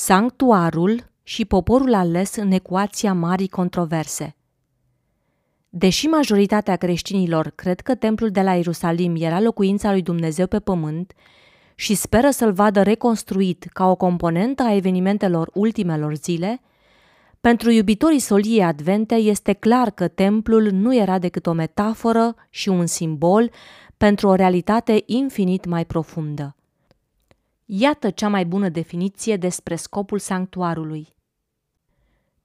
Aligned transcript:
Sanctuarul 0.00 1.10
și 1.22 1.44
poporul 1.44 1.94
ales 1.94 2.36
în 2.36 2.50
ecuația 2.50 3.12
marii 3.12 3.48
controverse. 3.48 4.36
Deși 5.68 6.06
majoritatea 6.06 6.76
creștinilor 6.76 7.52
cred 7.54 7.80
că 7.80 7.94
templul 7.94 8.30
de 8.30 8.42
la 8.42 8.54
Ierusalim 8.54 9.16
era 9.18 9.40
locuința 9.40 9.90
lui 9.90 10.02
Dumnezeu 10.02 10.46
pe 10.46 10.58
pământ 10.58 11.12
și 11.74 11.94
speră 11.94 12.30
să-l 12.30 12.52
vadă 12.52 12.82
reconstruit 12.82 13.64
ca 13.72 13.90
o 13.90 13.94
componentă 13.94 14.62
a 14.62 14.74
evenimentelor 14.74 15.50
ultimelor 15.54 16.14
zile, 16.14 16.60
pentru 17.40 17.70
iubitorii 17.70 18.18
soliei 18.18 18.64
advente 18.64 19.14
este 19.14 19.52
clar 19.52 19.90
că 19.90 20.08
templul 20.08 20.70
nu 20.72 20.96
era 20.96 21.18
decât 21.18 21.46
o 21.46 21.52
metaforă 21.52 22.34
și 22.50 22.68
un 22.68 22.86
simbol 22.86 23.50
pentru 23.96 24.28
o 24.28 24.34
realitate 24.34 25.02
infinit 25.06 25.64
mai 25.64 25.84
profundă. 25.84 26.52
Iată 27.70 28.10
cea 28.10 28.28
mai 28.28 28.46
bună 28.46 28.68
definiție 28.68 29.36
despre 29.36 29.76
scopul 29.76 30.18
sanctuarului. 30.18 31.14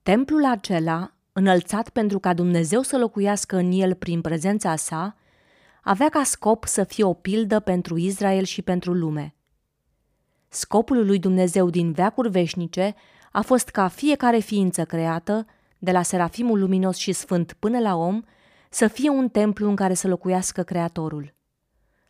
Templul 0.01 0.45
acela, 0.45 1.13
înălțat 1.33 1.89
pentru 1.89 2.19
ca 2.19 2.33
Dumnezeu 2.33 2.81
să 2.81 2.97
locuiască 2.97 3.55
în 3.55 3.71
el 3.71 3.93
prin 3.93 4.21
prezența 4.21 4.75
sa, 4.75 5.15
avea 5.83 6.09
ca 6.09 6.23
scop 6.23 6.65
să 6.65 6.83
fie 6.83 7.03
o 7.03 7.13
pildă 7.13 7.59
pentru 7.59 7.97
Israel 7.97 8.43
și 8.43 8.61
pentru 8.61 8.93
lume. 8.93 9.35
Scopul 10.47 11.05
lui 11.05 11.19
Dumnezeu 11.19 11.69
din 11.69 11.91
veacuri 11.91 12.29
veșnice 12.29 12.95
a 13.31 13.41
fost 13.41 13.69
ca 13.69 13.87
fiecare 13.87 14.39
ființă 14.39 14.85
creată, 14.85 15.45
de 15.77 15.91
la 15.91 16.01
serafimul 16.01 16.59
luminos 16.59 16.97
și 16.97 17.11
sfânt 17.11 17.53
până 17.59 17.79
la 17.79 17.95
om, 17.95 18.21
să 18.69 18.87
fie 18.87 19.09
un 19.09 19.29
templu 19.29 19.69
în 19.69 19.75
care 19.75 19.93
să 19.93 20.07
locuiască 20.07 20.63
Creatorul. 20.63 21.33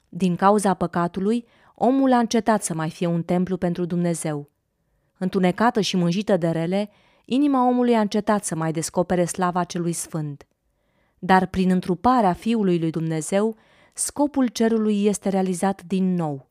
Din 0.09 0.35
cauza 0.35 0.73
păcatului, 0.73 1.45
omul 1.75 2.13
a 2.13 2.17
încetat 2.17 2.63
să 2.63 2.73
mai 2.73 2.89
fie 2.89 3.07
un 3.07 3.23
templu 3.23 3.57
pentru 3.57 3.85
Dumnezeu. 3.85 4.49
Întunecată 5.17 5.81
și 5.81 5.95
mânjită 5.95 6.37
de 6.37 6.49
rele, 6.49 6.89
inima 7.25 7.67
omului 7.67 7.95
a 7.95 7.99
încetat 7.99 8.45
să 8.45 8.55
mai 8.55 8.71
descopere 8.71 9.25
slava 9.25 9.63
celui 9.63 9.93
sfânt. 9.93 10.47
Dar 11.19 11.45
prin 11.45 11.69
întruparea 11.69 12.33
Fiului 12.33 12.79
lui 12.79 12.91
Dumnezeu, 12.91 13.55
scopul 13.93 14.47
cerului 14.47 15.05
este 15.05 15.29
realizat 15.29 15.83
din 15.83 16.13
nou. 16.13 16.47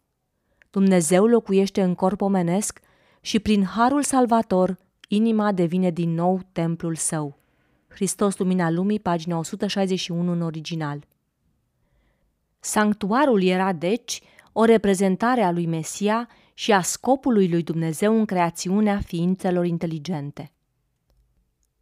Dumnezeu 0.70 1.27
locuiește 1.27 1.83
în 1.83 1.95
corp 1.95 2.20
omenesc 2.20 2.81
și 3.20 3.41
prin 3.41 3.65
harul 3.65 4.03
salvator, 4.03 4.78
inima 5.09 5.53
devine 5.53 5.91
din 5.91 6.15
nou 6.15 6.41
templul 6.53 6.95
său. 6.95 7.39
Hristos 7.89 8.39
Lumina 8.39 8.70
Lumii, 8.70 9.00
pagina 9.00 9.39
161 9.39 10.33
în 10.33 10.41
original. 10.41 11.05
Sanctuarul 12.61 13.43
era, 13.43 13.73
deci, 13.73 14.23
o 14.53 14.64
reprezentare 14.64 15.42
a 15.42 15.50
lui 15.50 15.67
Mesia 15.67 16.28
și 16.55 16.72
a 16.72 16.81
scopului 16.81 17.48
lui 17.48 17.62
Dumnezeu 17.62 18.19
în 18.19 18.25
creațiunea 18.25 19.00
ființelor 19.06 19.67
inteligente. 19.67 20.53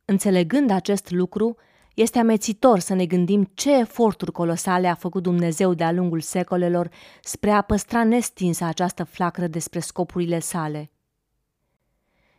Înțelegând 0.05 0.71
acest 0.71 1.11
lucru, 1.11 1.57
este 1.95 2.19
amețitor 2.19 2.79
să 2.79 2.95
ne 2.95 3.07
gândim 3.07 3.51
ce 3.55 3.79
eforturi 3.79 4.33
colosale 4.33 4.89
a 4.89 4.95
făcut 4.95 5.23
Dumnezeu 5.23 5.75
de-a 5.75 5.93
lungul 5.93 6.21
secolelor 6.21 6.91
spre 7.23 7.51
a 7.51 7.61
păstra 7.61 8.05
nestinsă 8.05 8.65
această 8.65 9.05
flacră 9.05 9.47
despre 9.47 9.81
scopurile 9.81 10.39
sale. 10.39 10.91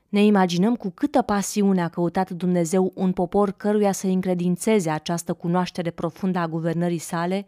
Ne 0.09 0.23
imaginăm 0.23 0.75
cu 0.75 0.89
câtă 0.89 1.21
pasiune 1.21 1.81
a 1.81 1.87
căutat 1.87 2.29
Dumnezeu 2.29 2.91
un 2.95 3.11
popor 3.11 3.51
căruia 3.51 3.91
să 3.91 4.07
încredințeze 4.07 4.89
această 4.89 5.33
cunoaștere 5.33 5.89
profundă 5.89 6.39
a 6.39 6.47
guvernării 6.47 6.97
sale, 6.97 7.47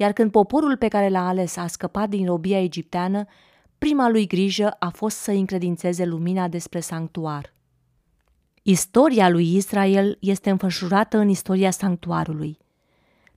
iar 0.00 0.12
când 0.12 0.30
poporul 0.30 0.76
pe 0.76 0.88
care 0.88 1.08
l-a 1.08 1.28
ales 1.28 1.56
a 1.56 1.66
scăpat 1.66 2.08
din 2.08 2.26
robia 2.26 2.62
egipteană, 2.62 3.24
prima 3.78 4.08
lui 4.08 4.26
grijă 4.26 4.70
a 4.78 4.88
fost 4.88 5.16
să 5.16 5.30
încredințeze 5.30 6.04
lumina 6.04 6.48
despre 6.48 6.80
sanctuar. 6.80 7.54
Istoria 8.62 9.28
lui 9.28 9.56
Israel 9.56 10.16
este 10.20 10.50
înfășurată 10.50 11.18
în 11.18 11.28
istoria 11.28 11.70
sanctuarului. 11.70 12.58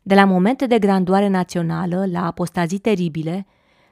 De 0.04 0.16
la 0.16 0.26
momente 0.26 0.66
de 0.66 0.80
grandoare 0.80 1.28
națională 1.28 2.06
la 2.06 2.26
apostazii 2.26 2.80
teribile, 2.80 3.46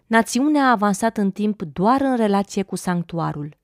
națiunea 0.08 0.64
a 0.64 0.72
avansat 0.72 1.18
în 1.18 1.32
timp 1.32 1.62
doar 1.62 2.02
în 2.02 2.16
relație 2.16 2.64
cu 2.64 2.76
sanctuarul. 2.76 3.58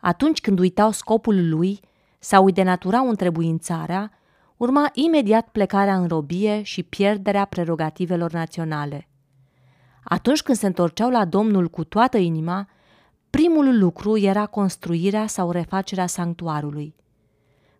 Atunci 0.00 0.40
când 0.40 0.58
uitau 0.58 0.90
scopul 0.90 1.48
lui 1.48 1.80
sau 2.18 2.44
îi 2.44 2.52
denaturau 2.52 3.08
întrebuințarea, 3.08 4.10
urma 4.56 4.90
imediat 4.92 5.48
plecarea 5.48 5.96
în 5.96 6.08
robie 6.08 6.62
și 6.62 6.82
pierderea 6.82 7.44
prerogativelor 7.44 8.32
naționale. 8.32 9.08
Atunci 10.04 10.42
când 10.42 10.58
se 10.58 10.66
întorceau 10.66 11.10
la 11.10 11.24
Domnul 11.24 11.68
cu 11.68 11.84
toată 11.84 12.16
inima, 12.16 12.68
primul 13.30 13.78
lucru 13.78 14.18
era 14.18 14.46
construirea 14.46 15.26
sau 15.26 15.50
refacerea 15.50 16.06
sanctuarului. 16.06 16.94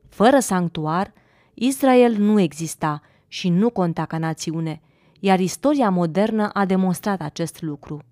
Fără 0.09 0.39
sanctuar, 0.39 1.13
Israel 1.55 2.17
nu 2.17 2.41
exista 2.41 3.03
și 3.29 3.49
nu 3.49 3.71
conta 3.71 4.05
ca 4.05 4.19
națiune, 4.19 4.81
iar 5.21 5.41
istoria 5.41 5.91
modernă 5.91 6.49
a 6.49 6.65
demonstrat 6.65 7.21
acest 7.21 7.63
lucru. 7.63 8.03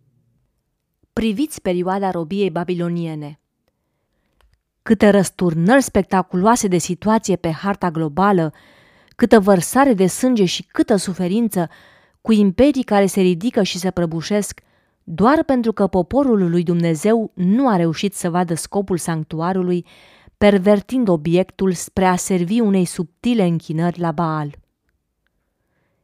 Priviți 1.12 1.60
perioada 1.60 2.10
robiei 2.10 2.50
babiloniene. 2.50 3.41
Câte 4.82 5.08
răsturnări 5.08 5.82
spectaculoase 5.82 6.68
de 6.68 6.78
situație 6.78 7.36
pe 7.36 7.50
harta 7.50 7.90
globală, 7.90 8.52
câtă 9.16 9.40
vărsare 9.40 9.94
de 9.94 10.06
sânge 10.06 10.44
și 10.44 10.62
câtă 10.62 10.96
suferință, 10.96 11.68
cu 12.20 12.32
imperii 12.32 12.82
care 12.82 13.06
se 13.06 13.20
ridică 13.20 13.62
și 13.62 13.78
se 13.78 13.90
prăbușesc– 13.90 14.60
doar 15.04 15.42
pentru 15.42 15.72
că 15.72 15.86
poporul 15.86 16.50
lui 16.50 16.62
Dumnezeu 16.62 17.30
nu 17.34 17.68
a 17.68 17.76
reușit 17.76 18.14
să 18.14 18.30
vadă 18.30 18.54
scopul 18.54 18.96
sanctuarului, 18.98 19.86
pervertind 20.38 21.08
obiectul 21.08 21.72
spre 21.72 22.04
a 22.04 22.16
servi 22.16 22.60
unei 22.60 22.84
subtile 22.84 23.44
închinări 23.44 24.00
la 24.00 24.12
Baal. 24.12 24.54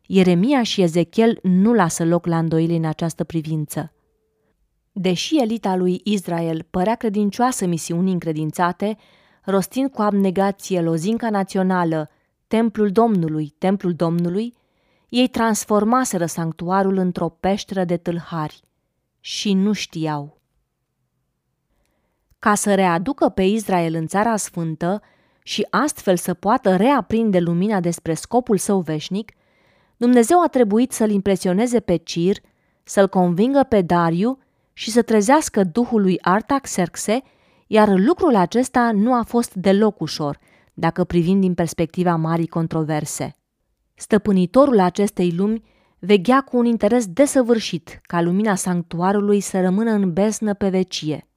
Ieremia 0.06 0.62
și 0.62 0.82
Ezechiel 0.82 1.38
nu 1.42 1.72
lasă 1.72 2.04
loc 2.04 2.26
la 2.26 2.38
îndoieli 2.38 2.76
în 2.76 2.84
această 2.84 3.24
privință. 3.24 3.92
Deși 5.00 5.41
elita 5.41 5.76
lui 5.76 6.00
Israel 6.04 6.66
părea 6.70 6.94
credincioasă 6.94 7.66
misiunii 7.66 8.12
încredințate, 8.12 8.97
rostind 9.44 9.91
cu 9.91 10.03
abnegație 10.03 10.81
lozinca 10.81 11.31
națională, 11.31 12.10
Templul 12.47 12.91
Domnului, 12.91 13.54
Templul 13.58 13.94
Domnului, 13.94 14.54
ei 15.08 15.28
transformaseră 15.28 16.26
sanctuarul 16.26 16.97
într-o 16.97 17.28
peșteră 17.28 17.84
de 17.84 17.97
tâlhari 17.97 18.60
și 19.20 19.53
nu 19.53 19.72
știau. 19.72 20.41
Ca 22.38 22.54
să 22.54 22.75
readucă 22.75 23.28
pe 23.28 23.42
Israel 23.42 23.94
în 23.94 24.06
țara 24.06 24.37
sfântă 24.37 25.03
și 25.42 25.66
astfel 25.70 26.16
să 26.16 26.34
poată 26.34 26.76
reaprinde 26.76 27.38
lumina 27.38 27.81
despre 27.81 28.14
scopul 28.14 28.56
său 28.56 28.81
veșnic, 28.81 29.32
Dumnezeu 29.97 30.42
a 30.42 30.47
trebuit 30.47 30.92
să-l 30.92 31.10
impresioneze 31.10 31.81
pe 31.81 31.97
Cir, 31.97 32.37
să-l 32.82 33.08
convingă 33.08 33.66
pe 33.69 33.82
Dariu 33.82 34.38
și 34.78 34.90
să 34.90 35.02
trezească 35.02 35.64
duhul 35.64 36.00
lui 36.00 36.18
Artaxerxe, 36.20 37.22
iar 37.66 37.88
lucrul 37.88 38.34
acesta 38.36 38.90
nu 38.94 39.14
a 39.14 39.22
fost 39.22 39.54
deloc 39.54 40.00
ușor, 40.00 40.38
dacă 40.74 41.04
privim 41.04 41.40
din 41.40 41.54
perspectiva 41.54 42.16
marii 42.16 42.46
controverse. 42.46 43.36
Stăpânitorul 43.94 44.80
acestei 44.80 45.32
lumi 45.32 45.62
veghea 45.98 46.40
cu 46.40 46.56
un 46.56 46.64
interes 46.64 47.06
desăvârșit 47.06 48.00
ca 48.02 48.20
lumina 48.20 48.54
sanctuarului 48.54 49.40
să 49.40 49.60
rămână 49.60 49.90
în 49.90 50.12
besnă 50.12 50.54
pe 50.54 50.68
vecie. 50.68 51.28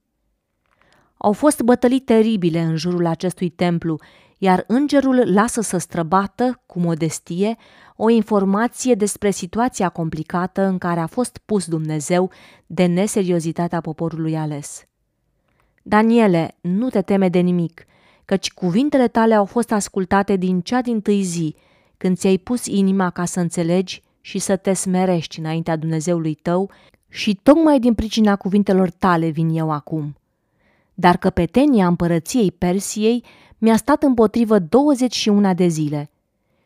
Au 1.17 1.31
fost 1.31 1.61
bătălii 1.61 1.99
teribile 1.99 2.59
în 2.59 2.75
jurul 2.75 3.05
acestui 3.05 3.49
templu, 3.49 3.99
iar 4.43 4.63
îngerul 4.67 5.33
lasă 5.33 5.61
să 5.61 5.77
străbată, 5.77 6.61
cu 6.65 6.79
modestie, 6.79 7.57
o 7.95 8.09
informație 8.09 8.93
despre 8.93 9.31
situația 9.31 9.89
complicată 9.89 10.61
în 10.61 10.77
care 10.77 10.99
a 10.99 11.05
fost 11.05 11.41
pus 11.45 11.65
Dumnezeu 11.65 12.31
de 12.65 12.85
neseriozitatea 12.85 13.81
poporului 13.81 14.37
ales. 14.37 14.85
Daniele, 15.83 16.57
nu 16.61 16.89
te 16.89 17.01
teme 17.01 17.29
de 17.29 17.39
nimic, 17.39 17.85
căci 18.25 18.51
cuvintele 18.51 19.07
tale 19.07 19.33
au 19.33 19.45
fost 19.45 19.71
ascultate 19.71 20.35
din 20.35 20.61
cea 20.61 20.81
din 20.81 21.01
tâi 21.01 21.21
zi, 21.21 21.55
când 21.97 22.17
ți-ai 22.17 22.37
pus 22.37 22.65
inima 22.65 23.09
ca 23.09 23.25
să 23.25 23.39
înțelegi 23.39 24.03
și 24.21 24.39
să 24.39 24.55
te 24.55 24.73
smerești 24.73 25.39
înaintea 25.39 25.75
Dumnezeului 25.75 26.33
tău 26.33 26.71
și 27.09 27.39
tocmai 27.43 27.79
din 27.79 27.93
pricina 27.93 28.35
cuvintelor 28.35 28.89
tale 28.89 29.29
vin 29.29 29.49
eu 29.49 29.71
acum. 29.71 30.15
Dar 30.93 31.17
căpetenia 31.17 31.87
împărăției 31.87 32.51
Persiei 32.51 33.23
mi-a 33.61 33.75
stat 33.75 34.03
împotrivă 34.03 34.59
21 34.59 35.53
de 35.53 35.67
zile. 35.67 36.11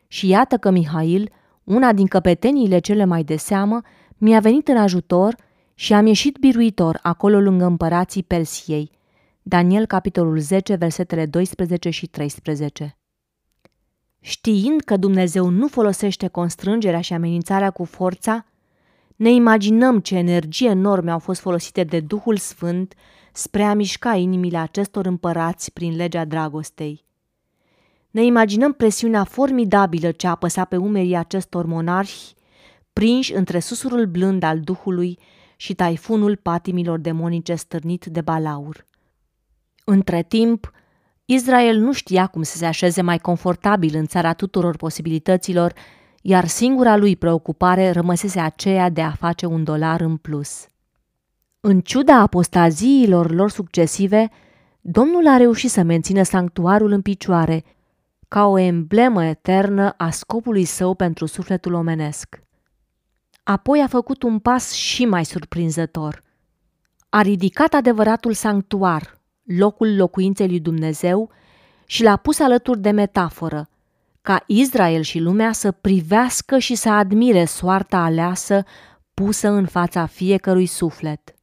Și 0.07 0.27
iată 0.27 0.57
că 0.57 0.69
Mihail, 0.69 1.31
una 1.63 1.93
din 1.93 2.07
căpeteniile 2.07 2.79
cele 2.79 3.05
mai 3.05 3.23
de 3.23 3.35
seamă, 3.35 3.81
mi-a 4.17 4.39
venit 4.39 4.67
în 4.67 4.77
ajutor 4.77 5.35
și 5.73 5.93
am 5.93 6.05
ieșit 6.05 6.37
biruitor 6.37 6.99
acolo 7.01 7.39
lângă 7.39 7.65
împărații 7.65 8.23
Persiei. 8.23 8.91
Daniel, 9.41 9.85
capitolul 9.85 10.39
10, 10.39 10.75
versetele 10.75 11.25
12 11.25 11.89
și 11.89 12.07
13. 12.07 12.97
Știind 14.19 14.81
că 14.81 14.97
Dumnezeu 14.97 15.49
nu 15.49 15.67
folosește 15.67 16.27
constrângerea 16.27 17.01
și 17.01 17.13
amenințarea 17.13 17.71
cu 17.71 17.83
forța, 17.83 18.45
ne 19.15 19.31
imaginăm 19.31 19.99
ce 19.99 20.15
energie 20.15 20.69
enorme 20.69 21.11
au 21.11 21.19
fost 21.19 21.39
folosite 21.41 21.83
de 21.83 21.99
Duhul 21.99 22.37
Sfânt 22.37 22.93
spre 23.37 23.63
a 23.63 23.73
mișca 23.73 24.15
inimile 24.15 24.57
acestor 24.57 25.05
împărați 25.05 25.71
prin 25.71 25.95
legea 25.95 26.25
dragostei. 26.25 27.05
Ne 28.11 28.23
imaginăm 28.23 28.73
presiunea 28.73 29.23
formidabilă 29.23 30.11
ce 30.11 30.27
apăsa 30.27 30.65
pe 30.65 30.77
umerii 30.77 31.15
acestor 31.15 31.65
monarhi, 31.65 32.33
prinși 32.93 33.33
între 33.33 33.59
susurul 33.59 34.05
blând 34.05 34.43
al 34.43 34.59
Duhului 34.59 35.19
și 35.55 35.73
taifunul 35.73 36.35
patimilor 36.35 36.99
demonice 36.99 37.55
stârnit 37.55 38.05
de 38.05 38.21
balaur. 38.21 38.85
Între 39.83 40.23
timp, 40.23 40.71
Israel 41.25 41.77
nu 41.77 41.91
știa 41.91 42.27
cum 42.27 42.41
să 42.41 42.57
se 42.57 42.65
așeze 42.65 43.01
mai 43.01 43.17
confortabil 43.17 43.95
în 43.95 44.05
țara 44.05 44.33
tuturor 44.33 44.75
posibilităților, 44.75 45.73
iar 46.21 46.47
singura 46.47 46.95
lui 46.95 47.15
preocupare 47.15 47.91
rămăsese 47.91 48.39
aceea 48.39 48.89
de 48.89 49.01
a 49.01 49.11
face 49.11 49.45
un 49.45 49.63
dolar 49.63 50.01
în 50.01 50.17
plus. 50.17 50.67
În 51.67 51.81
ciuda 51.81 52.19
apostaziilor 52.19 53.31
lor 53.31 53.49
succesive, 53.49 54.29
Domnul 54.81 55.27
a 55.27 55.37
reușit 55.37 55.69
să 55.69 55.81
mențină 55.81 56.23
sanctuarul 56.23 56.91
în 56.91 57.01
picioare, 57.01 57.63
ca 58.27 58.45
o 58.45 58.57
emblemă 58.57 59.25
eternă 59.25 59.93
a 59.97 60.09
scopului 60.09 60.63
său 60.63 60.93
pentru 60.93 61.25
sufletul 61.25 61.73
omenesc. 61.73 62.41
Apoi 63.43 63.81
a 63.81 63.87
făcut 63.87 64.23
un 64.23 64.39
pas 64.39 64.71
și 64.71 65.05
mai 65.05 65.25
surprinzător. 65.25 66.23
A 67.09 67.21
ridicat 67.21 67.73
adevăratul 67.73 68.33
sanctuar, 68.33 69.21
locul 69.43 69.95
locuinței 69.95 70.47
lui 70.47 70.59
Dumnezeu, 70.59 71.31
și 71.85 72.03
l-a 72.03 72.15
pus 72.15 72.39
alături 72.39 72.79
de 72.79 72.91
metaforă, 72.91 73.69
ca 74.21 74.43
Israel 74.47 75.01
și 75.01 75.19
lumea 75.19 75.51
să 75.51 75.71
privească 75.71 76.57
și 76.57 76.75
să 76.75 76.89
admire 76.89 77.45
soarta 77.45 77.97
aleasă 77.97 78.63
pusă 79.13 79.49
în 79.49 79.65
fața 79.65 80.05
fiecărui 80.05 80.65
suflet. 80.65 81.34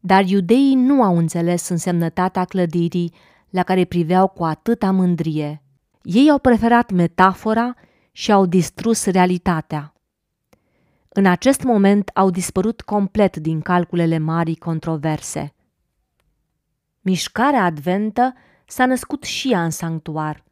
Dar 0.00 0.24
iudeii 0.24 0.74
nu 0.74 1.02
au 1.02 1.16
înțeles 1.16 1.68
însemnătatea 1.68 2.44
clădirii 2.44 3.12
la 3.50 3.62
care 3.62 3.84
priveau 3.84 4.28
cu 4.28 4.44
atâta 4.44 4.90
mândrie. 4.90 5.62
Ei 6.02 6.30
au 6.30 6.38
preferat 6.38 6.90
metafora 6.90 7.74
și 8.12 8.32
au 8.32 8.46
distrus 8.46 9.06
realitatea. 9.06 9.92
În 11.08 11.26
acest 11.26 11.62
moment 11.62 12.10
au 12.14 12.30
dispărut 12.30 12.80
complet 12.80 13.36
din 13.36 13.60
calculele 13.60 14.18
marii 14.18 14.56
controverse. 14.56 15.54
Mișcarea 17.00 17.64
adventă 17.64 18.34
s-a 18.66 18.86
născut 18.86 19.22
și 19.22 19.52
ea 19.52 19.64
în 19.64 19.70
sanctuar, 19.70 20.44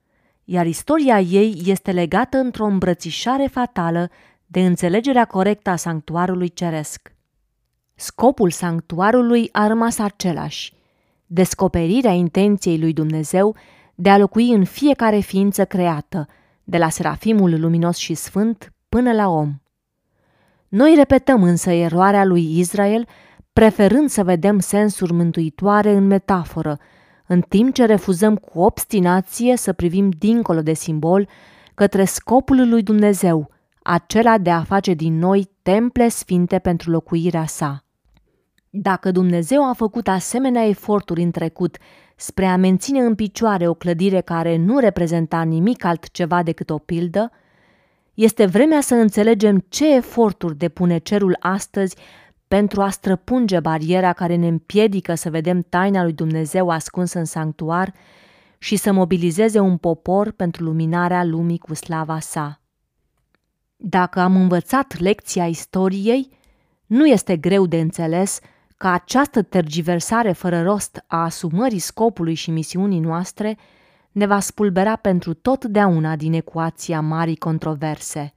iar 0.44 0.66
istoria 0.66 1.20
ei 1.20 1.62
este 1.64 1.92
legată 1.92 2.36
într-o 2.36 2.64
îmbrățișare 2.64 3.46
fatală 3.46 4.10
de 4.46 4.66
înțelegerea 4.66 5.24
corectă 5.24 5.70
a 5.70 5.76
sanctuarului 5.76 6.48
ceresc. 6.48 7.15
Scopul 7.98 8.50
sanctuarului 8.50 9.48
a 9.52 9.66
rămas 9.66 9.98
același, 9.98 10.72
descoperirea 11.26 12.12
intenției 12.12 12.78
lui 12.78 12.92
Dumnezeu 12.92 13.56
de 13.94 14.10
a 14.10 14.18
locui 14.18 14.52
în 14.52 14.64
fiecare 14.64 15.18
ființă 15.18 15.64
creată, 15.64 16.26
de 16.64 16.78
la 16.78 16.88
serafimul 16.88 17.60
luminos 17.60 17.96
și 17.96 18.14
sfânt 18.14 18.72
până 18.88 19.12
la 19.12 19.28
om. 19.28 19.54
Noi 20.68 20.94
repetăm 20.94 21.42
însă 21.42 21.70
eroarea 21.70 22.24
lui 22.24 22.58
Israel, 22.58 23.06
preferând 23.52 24.08
să 24.10 24.24
vedem 24.24 24.58
sensuri 24.58 25.12
mântuitoare 25.12 25.90
în 25.90 26.06
metaforă, 26.06 26.78
în 27.26 27.40
timp 27.40 27.74
ce 27.74 27.84
refuzăm 27.84 28.36
cu 28.36 28.60
obstinație 28.60 29.56
să 29.56 29.72
privim 29.72 30.10
dincolo 30.10 30.62
de 30.62 30.72
simbol 30.72 31.28
către 31.74 32.04
scopul 32.04 32.68
lui 32.68 32.82
Dumnezeu, 32.82 33.50
acela 33.82 34.38
de 34.38 34.50
a 34.50 34.62
face 34.62 34.94
din 34.94 35.18
noi 35.18 35.50
temple 35.62 36.08
sfinte 36.08 36.58
pentru 36.58 36.90
locuirea 36.90 37.46
sa. 37.46 37.85
Dacă 38.78 39.10
Dumnezeu 39.10 39.68
a 39.68 39.72
făcut 39.72 40.08
asemenea 40.08 40.66
eforturi 40.66 41.22
în 41.22 41.30
trecut 41.30 41.76
spre 42.16 42.46
a 42.46 42.56
menține 42.56 43.00
în 43.00 43.14
picioare 43.14 43.68
o 43.68 43.74
clădire 43.74 44.20
care 44.20 44.56
nu 44.56 44.78
reprezenta 44.78 45.42
nimic 45.42 45.84
altceva 45.84 46.42
decât 46.42 46.70
o 46.70 46.78
pildă, 46.78 47.30
este 48.14 48.46
vremea 48.46 48.80
să 48.80 48.94
înțelegem 48.94 49.64
ce 49.68 49.94
eforturi 49.94 50.56
depune 50.56 50.98
cerul 50.98 51.36
astăzi 51.40 51.96
pentru 52.48 52.82
a 52.82 52.90
străpunge 52.90 53.60
bariera 53.60 54.12
care 54.12 54.34
ne 54.34 54.48
împiedică 54.48 55.14
să 55.14 55.30
vedem 55.30 55.66
taina 55.68 56.02
lui 56.02 56.12
Dumnezeu 56.12 56.68
ascunsă 56.68 57.18
în 57.18 57.24
sanctuar 57.24 57.92
și 58.58 58.76
să 58.76 58.92
mobilizeze 58.92 59.58
un 59.58 59.76
popor 59.76 60.30
pentru 60.30 60.64
luminarea 60.64 61.24
lumii 61.24 61.58
cu 61.58 61.74
slava 61.74 62.20
sa. 62.20 62.60
Dacă 63.76 64.20
am 64.20 64.36
învățat 64.36 64.98
lecția 64.98 65.46
istoriei, 65.46 66.28
nu 66.86 67.06
este 67.06 67.36
greu 67.36 67.66
de 67.66 67.80
înțeles 67.80 68.40
că 68.76 68.86
această 68.86 69.42
tergiversare 69.42 70.32
fără 70.32 70.62
rost 70.62 71.04
a 71.06 71.22
asumării 71.22 71.78
scopului 71.78 72.34
și 72.34 72.50
misiunii 72.50 73.00
noastre 73.00 73.58
ne 74.12 74.26
va 74.26 74.40
spulbera 74.40 74.96
pentru 74.96 75.34
totdeauna 75.34 76.16
din 76.16 76.32
ecuația 76.32 77.00
marii 77.00 77.36
controverse. 77.36 78.35